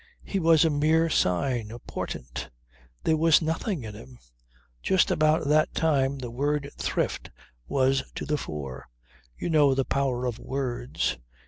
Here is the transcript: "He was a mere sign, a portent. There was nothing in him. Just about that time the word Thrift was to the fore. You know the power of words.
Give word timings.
"He 0.23 0.39
was 0.39 0.65
a 0.65 0.71
mere 0.71 1.11
sign, 1.11 1.69
a 1.69 1.77
portent. 1.77 2.49
There 3.03 3.15
was 3.17 3.39
nothing 3.39 3.83
in 3.83 3.93
him. 3.93 4.17
Just 4.81 5.11
about 5.11 5.45
that 5.47 5.75
time 5.75 6.17
the 6.17 6.31
word 6.31 6.71
Thrift 6.75 7.29
was 7.67 8.01
to 8.15 8.25
the 8.25 8.35
fore. 8.37 8.89
You 9.37 9.51
know 9.51 9.75
the 9.75 9.85
power 9.85 10.25
of 10.25 10.39
words. 10.39 11.17